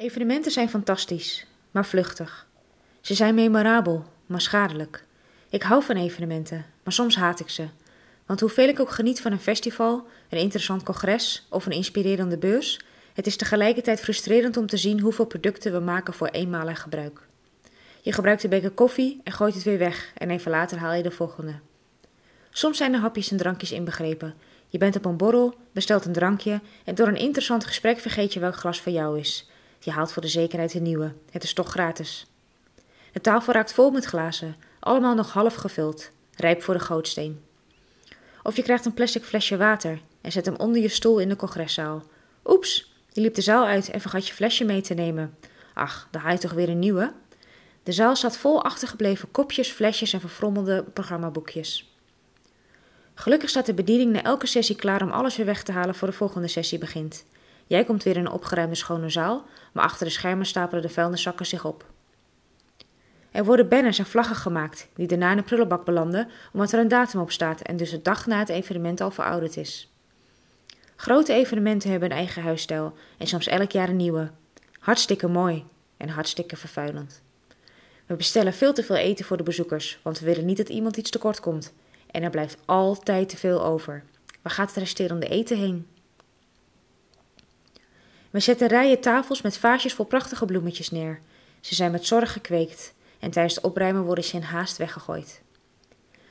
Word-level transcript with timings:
Evenementen 0.00 0.50
zijn 0.50 0.68
fantastisch, 0.68 1.46
maar 1.70 1.86
vluchtig. 1.86 2.46
Ze 3.00 3.14
zijn 3.14 3.34
memorabel, 3.34 4.04
maar 4.26 4.40
schadelijk. 4.40 5.04
Ik 5.50 5.62
hou 5.62 5.82
van 5.82 5.96
evenementen, 5.96 6.66
maar 6.84 6.92
soms 6.92 7.16
haat 7.16 7.40
ik 7.40 7.48
ze. 7.48 7.66
Want 8.26 8.40
hoeveel 8.40 8.68
ik 8.68 8.80
ook 8.80 8.90
geniet 8.90 9.20
van 9.20 9.32
een 9.32 9.40
festival, 9.40 10.06
een 10.28 10.38
interessant 10.38 10.82
congres 10.82 11.46
of 11.50 11.66
een 11.66 11.72
inspirerende 11.72 12.38
beurs, 12.38 12.80
het 13.12 13.26
is 13.26 13.36
tegelijkertijd 13.36 14.00
frustrerend 14.00 14.56
om 14.56 14.66
te 14.66 14.76
zien 14.76 15.00
hoeveel 15.00 15.24
producten 15.24 15.72
we 15.72 15.78
maken 15.78 16.14
voor 16.14 16.28
eenmalig 16.28 16.80
gebruik. 16.80 17.26
Je 18.00 18.12
gebruikt 18.12 18.44
een 18.44 18.50
beker 18.50 18.70
koffie 18.70 19.20
en 19.24 19.32
gooit 19.32 19.54
het 19.54 19.62
weer 19.62 19.78
weg 19.78 20.12
en 20.16 20.30
even 20.30 20.50
later 20.50 20.78
haal 20.78 20.94
je 20.94 21.02
de 21.02 21.10
volgende. 21.10 21.54
Soms 22.50 22.76
zijn 22.76 22.94
er 22.94 23.00
hapjes 23.00 23.30
en 23.30 23.36
drankjes 23.36 23.72
inbegrepen. 23.72 24.34
Je 24.68 24.78
bent 24.78 24.96
op 24.96 25.04
een 25.04 25.16
borrel, 25.16 25.54
bestelt 25.72 26.04
een 26.04 26.12
drankje 26.12 26.60
en 26.84 26.94
door 26.94 27.08
een 27.08 27.16
interessant 27.16 27.66
gesprek 27.66 27.98
vergeet 27.98 28.32
je 28.32 28.40
welk 28.40 28.56
glas 28.56 28.80
voor 28.80 28.92
jou 28.92 29.18
is. 29.18 29.48
Je 29.82 29.90
haalt 29.90 30.12
voor 30.12 30.22
de 30.22 30.28
zekerheid 30.28 30.74
een 30.74 30.82
nieuwe. 30.82 31.12
Het 31.30 31.42
is 31.42 31.52
toch 31.52 31.68
gratis. 31.68 32.26
De 33.12 33.20
tafel 33.20 33.52
raakt 33.52 33.72
vol 33.72 33.90
met 33.90 34.04
glazen, 34.04 34.56
allemaal 34.80 35.14
nog 35.14 35.32
half 35.32 35.54
gevuld, 35.54 36.10
rijp 36.36 36.62
voor 36.62 36.74
de 36.74 36.80
gootsteen. 36.80 37.42
Of 38.42 38.56
je 38.56 38.62
krijgt 38.62 38.84
een 38.84 38.94
plastic 38.94 39.24
flesje 39.24 39.56
water 39.56 40.00
en 40.20 40.32
zet 40.32 40.46
hem 40.46 40.56
onder 40.56 40.82
je 40.82 40.88
stoel 40.88 41.18
in 41.18 41.28
de 41.28 41.36
congreszaal. 41.36 42.02
Oeps, 42.44 42.92
je 43.12 43.20
liep 43.20 43.34
de 43.34 43.42
zaal 43.42 43.66
uit 43.66 43.90
en 43.90 44.00
vergat 44.00 44.26
je 44.26 44.34
flesje 44.34 44.64
mee 44.64 44.80
te 44.80 44.94
nemen. 44.94 45.36
Ach, 45.74 46.08
dan 46.10 46.20
haal 46.20 46.32
je 46.32 46.38
toch 46.38 46.52
weer 46.52 46.68
een 46.68 46.78
nieuwe? 46.78 47.12
De 47.82 47.92
zaal 47.92 48.16
staat 48.16 48.36
vol 48.36 48.64
achtergebleven 48.64 49.30
kopjes, 49.30 49.70
flesjes 49.70 50.12
en 50.12 50.20
verfrommelde 50.20 50.84
programmaboekjes. 50.92 51.94
Gelukkig 53.14 53.48
staat 53.48 53.66
de 53.66 53.74
bediening 53.74 54.12
na 54.12 54.22
elke 54.22 54.46
sessie 54.46 54.76
klaar 54.76 55.02
om 55.02 55.10
alles 55.10 55.36
weer 55.36 55.46
weg 55.46 55.62
te 55.62 55.72
halen 55.72 55.94
voor 55.94 56.08
de 56.08 56.14
volgende 56.14 56.48
sessie 56.48 56.78
begint. 56.78 57.24
Jij 57.70 57.84
komt 57.84 58.02
weer 58.02 58.16
in 58.16 58.26
een 58.26 58.32
opgeruimde 58.32 58.74
schone 58.74 59.08
zaal, 59.08 59.44
maar 59.72 59.84
achter 59.84 60.06
de 60.06 60.12
schermen 60.12 60.46
stapelen 60.46 60.82
de 60.82 60.88
vuilniszakken 60.88 61.46
zich 61.46 61.64
op. 61.64 61.84
Er 63.30 63.44
worden 63.44 63.68
banners 63.68 63.98
en 63.98 64.06
vlaggen 64.06 64.36
gemaakt, 64.36 64.88
die 64.94 65.06
daarna 65.06 65.30
in 65.30 65.36
de 65.36 65.42
prullenbak 65.42 65.84
belanden 65.84 66.28
omdat 66.52 66.72
er 66.72 66.78
een 66.78 66.88
datum 66.88 67.20
op 67.20 67.30
staat 67.30 67.60
en 67.60 67.76
dus 67.76 67.90
de 67.90 68.02
dag 68.02 68.26
na 68.26 68.38
het 68.38 68.48
evenement 68.48 69.00
al 69.00 69.10
verouderd 69.10 69.56
is. 69.56 69.92
Grote 70.96 71.32
evenementen 71.32 71.90
hebben 71.90 72.10
een 72.10 72.16
eigen 72.16 72.42
huisstijl 72.42 72.92
en 73.18 73.26
soms 73.26 73.46
elk 73.46 73.70
jaar 73.70 73.88
een 73.88 73.96
nieuwe. 73.96 74.30
Hartstikke 74.78 75.28
mooi 75.28 75.64
en 75.96 76.08
hartstikke 76.08 76.56
vervuilend. 76.56 77.22
We 78.06 78.14
bestellen 78.16 78.52
veel 78.52 78.72
te 78.72 78.82
veel 78.82 78.96
eten 78.96 79.24
voor 79.24 79.36
de 79.36 79.42
bezoekers, 79.42 80.00
want 80.02 80.18
we 80.18 80.26
willen 80.26 80.46
niet 80.46 80.56
dat 80.56 80.68
iemand 80.68 80.96
iets 80.96 81.10
tekort 81.10 81.40
komt. 81.40 81.72
En 82.10 82.22
er 82.22 82.30
blijft 82.30 82.56
altijd 82.64 83.28
te 83.28 83.36
veel 83.36 83.64
over. 83.64 84.04
Waar 84.42 84.52
gaat 84.52 84.68
het 84.68 84.76
resterende 84.76 85.28
eten 85.28 85.56
heen? 85.56 85.86
We 88.30 88.40
zetten 88.40 88.68
rijen 88.68 89.00
tafels 89.00 89.42
met 89.42 89.58
vaasjes 89.58 89.94
vol 89.94 90.04
prachtige 90.04 90.44
bloemetjes 90.44 90.90
neer. 90.90 91.20
Ze 91.60 91.74
zijn 91.74 91.90
met 91.90 92.06
zorg 92.06 92.32
gekweekt 92.32 92.94
en 93.18 93.30
tijdens 93.30 93.54
het 93.54 93.64
opruimen 93.64 94.02
worden 94.02 94.24
ze 94.24 94.36
in 94.36 94.42
haast 94.42 94.76
weggegooid. 94.76 95.42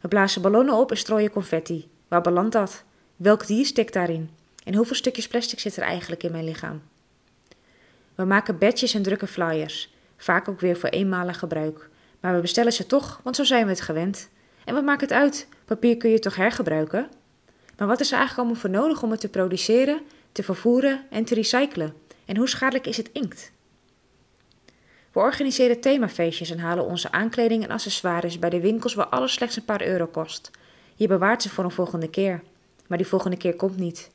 We 0.00 0.08
blazen 0.08 0.42
ballonnen 0.42 0.74
op 0.74 0.90
en 0.90 0.96
strooien 0.96 1.30
confetti. 1.30 1.88
Waar 2.08 2.20
belandt 2.20 2.52
dat? 2.52 2.82
Welk 3.16 3.46
dier 3.46 3.66
stikt 3.66 3.92
daarin? 3.92 4.30
En 4.64 4.74
hoeveel 4.74 4.96
stukjes 4.96 5.28
plastic 5.28 5.60
zit 5.60 5.76
er 5.76 5.82
eigenlijk 5.82 6.22
in 6.22 6.32
mijn 6.32 6.44
lichaam? 6.44 6.82
We 8.14 8.24
maken 8.24 8.58
badges 8.58 8.94
en 8.94 9.02
drukken 9.02 9.28
flyers, 9.28 9.94
vaak 10.16 10.48
ook 10.48 10.60
weer 10.60 10.76
voor 10.76 10.88
eenmalig 10.88 11.38
gebruik. 11.38 11.88
Maar 12.20 12.34
we 12.34 12.40
bestellen 12.40 12.72
ze 12.72 12.86
toch, 12.86 13.20
want 13.22 13.36
zo 13.36 13.44
zijn 13.44 13.64
we 13.64 13.70
het 13.70 13.80
gewend. 13.80 14.28
En 14.64 14.74
wat 14.74 14.84
maakt 14.84 15.00
het 15.00 15.12
uit? 15.12 15.48
Papier 15.64 15.96
kun 15.96 16.10
je 16.10 16.18
toch 16.18 16.36
hergebruiken? 16.36 17.08
Maar 17.76 17.88
wat 17.88 18.00
is 18.00 18.12
er 18.12 18.18
eigenlijk 18.18 18.38
allemaal 18.48 18.70
voor 18.70 18.80
nodig 18.80 19.02
om 19.02 19.10
het 19.10 19.20
te 19.20 19.28
produceren, 19.28 20.00
te 20.32 20.42
vervoeren 20.42 21.06
en 21.10 21.24
te 21.24 21.34
recyclen? 21.34 21.94
En 22.24 22.36
hoe 22.36 22.48
schadelijk 22.48 22.86
is 22.86 22.96
het 22.96 23.10
inkt? 23.12 23.52
We 25.12 25.20
organiseren 25.20 25.80
themafeestjes 25.80 26.50
en 26.50 26.58
halen 26.58 26.84
onze 26.84 27.12
aankleding 27.12 27.64
en 27.64 27.70
accessoires 27.70 28.38
bij 28.38 28.50
de 28.50 28.60
winkels 28.60 28.94
waar 28.94 29.06
alles 29.06 29.32
slechts 29.32 29.56
een 29.56 29.64
paar 29.64 29.82
euro 29.82 30.06
kost. 30.06 30.50
Je 30.94 31.06
bewaart 31.06 31.42
ze 31.42 31.48
voor 31.48 31.64
een 31.64 31.70
volgende 31.70 32.10
keer. 32.10 32.42
Maar 32.86 32.98
die 32.98 33.06
volgende 33.06 33.36
keer 33.36 33.54
komt 33.54 33.76
niet. 33.76 34.10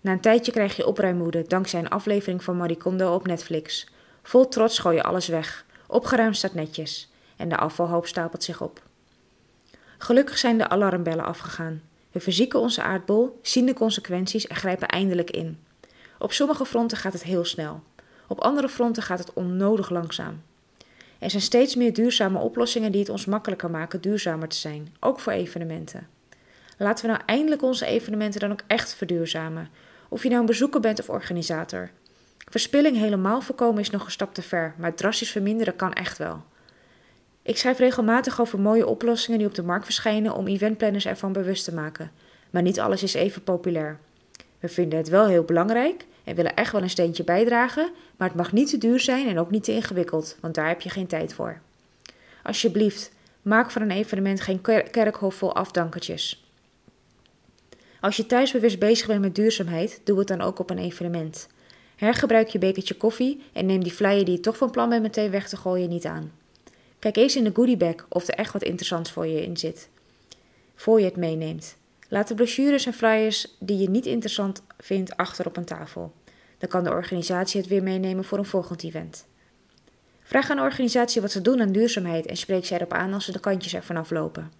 Na 0.00 0.12
een 0.12 0.20
tijdje 0.20 0.52
krijg 0.52 0.76
je 0.76 0.86
opruimmoede 0.86 1.44
dankzij 1.48 1.80
een 1.80 1.88
aflevering 1.88 2.44
van 2.44 2.56
Marie 2.56 2.76
Kondo 2.76 3.14
op 3.14 3.26
Netflix. 3.26 3.88
Vol 4.22 4.48
trots 4.48 4.78
gooi 4.78 4.96
je 4.96 5.02
alles 5.02 5.28
weg. 5.28 5.64
Opgeruimd 5.86 6.36
staat 6.36 6.54
netjes. 6.54 7.10
En 7.36 7.48
de 7.48 7.56
afvalhoop 7.56 8.06
stapelt 8.06 8.44
zich 8.44 8.60
op. 8.60 8.82
Gelukkig 9.98 10.38
zijn 10.38 10.58
de 10.58 10.68
alarmbellen 10.68 11.24
afgegaan. 11.24 11.82
We 12.12 12.20
verzieken 12.20 12.60
onze 12.60 12.82
aardbol, 12.82 13.38
zien 13.42 13.66
de 13.66 13.74
consequenties 13.74 14.46
en 14.46 14.56
grijpen 14.56 14.88
eindelijk 14.88 15.30
in. 15.30 15.58
Op 16.18 16.32
sommige 16.32 16.64
fronten 16.64 16.96
gaat 16.96 17.12
het 17.12 17.22
heel 17.22 17.44
snel. 17.44 17.82
Op 18.28 18.40
andere 18.40 18.68
fronten 18.68 19.02
gaat 19.02 19.18
het 19.18 19.32
onnodig 19.32 19.90
langzaam. 19.90 20.42
Er 21.18 21.30
zijn 21.30 21.42
steeds 21.42 21.74
meer 21.74 21.92
duurzame 21.92 22.38
oplossingen 22.38 22.92
die 22.92 23.00
het 23.00 23.10
ons 23.10 23.24
makkelijker 23.24 23.70
maken 23.70 24.00
duurzamer 24.00 24.48
te 24.48 24.56
zijn, 24.56 24.94
ook 25.00 25.20
voor 25.20 25.32
evenementen. 25.32 26.08
Laten 26.78 27.04
we 27.04 27.10
nou 27.10 27.22
eindelijk 27.26 27.62
onze 27.62 27.86
evenementen 27.86 28.40
dan 28.40 28.52
ook 28.52 28.62
echt 28.66 28.94
verduurzamen, 28.94 29.68
of 30.08 30.22
je 30.22 30.28
nou 30.28 30.40
een 30.40 30.46
bezoeker 30.46 30.80
bent 30.80 31.00
of 31.00 31.08
organisator. 31.08 31.90
Verspilling 32.50 32.96
helemaal 32.96 33.40
voorkomen 33.40 33.80
is 33.80 33.90
nog 33.90 34.04
een 34.04 34.10
stap 34.10 34.34
te 34.34 34.42
ver, 34.42 34.74
maar 34.76 34.94
drastisch 34.94 35.30
verminderen 35.30 35.76
kan 35.76 35.92
echt 35.92 36.18
wel. 36.18 36.42
Ik 37.42 37.56
schrijf 37.56 37.78
regelmatig 37.78 38.40
over 38.40 38.60
mooie 38.60 38.86
oplossingen 38.86 39.38
die 39.38 39.48
op 39.48 39.54
de 39.54 39.62
markt 39.62 39.84
verschijnen 39.84 40.34
om 40.34 40.46
eventplanners 40.46 41.06
ervan 41.06 41.32
bewust 41.32 41.64
te 41.64 41.74
maken. 41.74 42.10
Maar 42.50 42.62
niet 42.62 42.80
alles 42.80 43.02
is 43.02 43.14
even 43.14 43.42
populair. 43.42 43.98
We 44.58 44.68
vinden 44.68 44.98
het 44.98 45.08
wel 45.08 45.26
heel 45.26 45.44
belangrijk 45.44 46.06
en 46.24 46.34
willen 46.34 46.54
echt 46.54 46.72
wel 46.72 46.82
een 46.82 46.90
steentje 46.90 47.24
bijdragen, 47.24 47.90
maar 48.16 48.28
het 48.28 48.36
mag 48.36 48.52
niet 48.52 48.68
te 48.68 48.78
duur 48.78 49.00
zijn 49.00 49.28
en 49.28 49.38
ook 49.38 49.50
niet 49.50 49.64
te 49.64 49.72
ingewikkeld, 49.72 50.36
want 50.40 50.54
daar 50.54 50.68
heb 50.68 50.80
je 50.80 50.90
geen 50.90 51.06
tijd 51.06 51.34
voor. 51.34 51.60
Alsjeblieft, 52.42 53.12
maak 53.42 53.70
van 53.70 53.82
een 53.82 53.90
evenement 53.90 54.40
geen 54.40 54.60
kerkhof 54.90 55.34
vol 55.34 55.54
afdankertjes. 55.54 56.46
Als 58.00 58.16
je 58.16 58.26
thuis 58.26 58.52
bewust 58.52 58.78
bezig 58.78 59.06
bent 59.06 59.20
met 59.20 59.34
duurzaamheid, 59.34 60.00
doe 60.04 60.18
het 60.18 60.28
dan 60.28 60.40
ook 60.40 60.58
op 60.58 60.70
een 60.70 60.78
evenement. 60.78 61.48
Hergebruik 61.96 62.48
je 62.48 62.58
bekertje 62.58 62.94
koffie 62.94 63.42
en 63.52 63.66
neem 63.66 63.82
die 63.82 63.92
flyer 63.92 64.24
die 64.24 64.34
je 64.34 64.40
toch 64.40 64.56
van 64.56 64.70
plan 64.70 64.88
bent 64.88 65.02
meteen 65.02 65.30
weg 65.30 65.48
te 65.48 65.56
gooien 65.56 65.88
niet 65.88 66.06
aan. 66.06 66.41
Kijk 67.02 67.16
eens 67.16 67.36
in 67.36 67.44
de 67.44 67.50
goodiebag 67.54 67.94
of 68.08 68.28
er 68.28 68.34
echt 68.34 68.52
wat 68.52 68.62
interessants 68.62 69.10
voor 69.10 69.26
je 69.26 69.44
in 69.44 69.56
zit. 69.56 69.88
Voor 70.74 70.98
je 70.98 71.04
het 71.04 71.16
meeneemt. 71.16 71.76
Laat 72.08 72.28
de 72.28 72.34
brochures 72.34 72.86
en 72.86 72.92
flyers 72.92 73.56
die 73.58 73.78
je 73.78 73.90
niet 73.90 74.06
interessant 74.06 74.62
vindt 74.78 75.16
achter 75.16 75.46
op 75.46 75.56
een 75.56 75.64
tafel. 75.64 76.12
Dan 76.58 76.68
kan 76.68 76.84
de 76.84 76.90
organisatie 76.90 77.60
het 77.60 77.68
weer 77.68 77.82
meenemen 77.82 78.24
voor 78.24 78.38
een 78.38 78.44
volgend 78.44 78.82
event. 78.82 79.26
Vraag 80.22 80.50
aan 80.50 80.56
de 80.56 80.62
organisatie 80.62 81.20
wat 81.20 81.30
ze 81.30 81.42
doen 81.42 81.60
aan 81.60 81.72
duurzaamheid 81.72 82.26
en 82.26 82.36
spreek 82.36 82.64
ze 82.64 82.74
erop 82.74 82.92
aan 82.92 83.12
als 83.12 83.24
ze 83.24 83.32
de 83.32 83.40
kantjes 83.40 83.74
ervan 83.74 83.96
aflopen. 83.96 84.52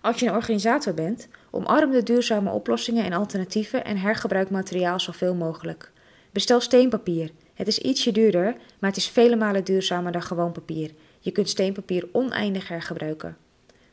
Als 0.00 0.20
je 0.20 0.26
een 0.26 0.34
organisator 0.34 0.94
bent, 0.94 1.28
omarm 1.50 1.90
de 1.90 2.02
duurzame 2.02 2.50
oplossingen 2.50 3.04
en 3.04 3.12
alternatieven 3.12 3.84
en 3.84 3.96
hergebruik 3.96 4.50
materiaal 4.50 5.00
zoveel 5.00 5.34
mogelijk. 5.34 5.92
Bestel 6.30 6.60
steenpapier. 6.60 7.30
Het 7.58 7.66
is 7.66 7.78
ietsje 7.78 8.12
duurder, 8.12 8.56
maar 8.78 8.90
het 8.90 8.98
is 8.98 9.08
vele 9.08 9.36
malen 9.36 9.64
duurzamer 9.64 10.12
dan 10.12 10.22
gewoon 10.22 10.52
papier. 10.52 10.90
Je 11.18 11.30
kunt 11.30 11.48
steenpapier 11.48 12.08
oneindig 12.12 12.68
hergebruiken. 12.68 13.36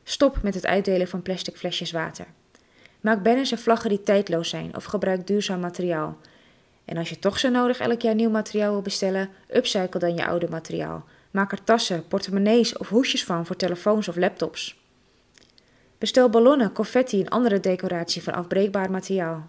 Stop 0.03 0.41
met 0.41 0.53
het 0.53 0.65
uitdelen 0.65 1.07
van 1.07 1.21
plastic 1.21 1.57
flesjes 1.57 1.91
water. 1.91 2.25
Maak 3.01 3.23
banners 3.23 3.51
en 3.51 3.57
vlaggen 3.57 3.89
die 3.89 4.03
tijdloos 4.03 4.49
zijn 4.49 4.75
of 4.75 4.83
gebruik 4.83 5.27
duurzaam 5.27 5.59
materiaal. 5.59 6.17
En 6.85 6.97
als 6.97 7.09
je 7.09 7.19
toch 7.19 7.39
zo 7.39 7.49
nodig 7.49 7.79
elk 7.79 8.01
jaar 8.01 8.15
nieuw 8.15 8.29
materiaal 8.29 8.71
wil 8.71 8.81
bestellen, 8.81 9.29
upcycle 9.53 9.99
dan 9.99 10.15
je 10.15 10.25
oude 10.25 10.49
materiaal. 10.49 11.05
Maak 11.31 11.51
er 11.51 11.63
tassen, 11.63 12.07
portemonnees 12.07 12.77
of 12.77 12.89
hoesjes 12.89 13.23
van 13.23 13.45
voor 13.45 13.55
telefoons 13.55 14.07
of 14.07 14.15
laptops. 14.15 14.79
Bestel 15.97 16.29
ballonnen, 16.29 16.71
confetti 16.71 17.21
en 17.21 17.29
andere 17.29 17.59
decoratie 17.59 18.23
van 18.23 18.33
afbreekbaar 18.33 18.91
materiaal. 18.91 19.47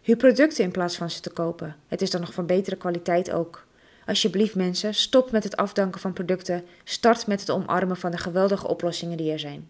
Huur 0.00 0.16
producten 0.16 0.64
in 0.64 0.70
plaats 0.70 0.96
van 0.96 1.10
ze 1.10 1.20
te 1.20 1.30
kopen. 1.30 1.76
Het 1.88 2.02
is 2.02 2.10
dan 2.10 2.20
nog 2.20 2.32
van 2.32 2.46
betere 2.46 2.76
kwaliteit 2.76 3.30
ook. 3.30 3.66
Alsjeblieft 4.06 4.54
mensen, 4.54 4.94
stop 4.94 5.30
met 5.30 5.44
het 5.44 5.56
afdanken 5.56 6.00
van 6.00 6.12
producten. 6.12 6.64
Start 6.84 7.26
met 7.26 7.40
het 7.40 7.50
omarmen 7.50 7.96
van 7.96 8.10
de 8.10 8.18
geweldige 8.18 8.68
oplossingen 8.68 9.16
die 9.16 9.32
er 9.32 9.38
zijn. 9.38 9.68